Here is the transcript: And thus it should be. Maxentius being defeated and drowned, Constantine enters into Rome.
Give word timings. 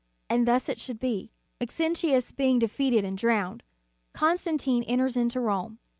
And 0.31 0.47
thus 0.47 0.67
it 0.67 0.79
should 0.79 0.99
be. 0.99 1.29
Maxentius 1.59 2.31
being 2.31 2.57
defeated 2.57 3.05
and 3.05 3.15
drowned, 3.15 3.61
Constantine 4.13 4.81
enters 4.85 5.15
into 5.15 5.39
Rome. 5.39 5.77